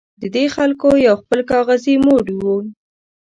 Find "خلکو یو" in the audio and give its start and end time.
0.55-1.15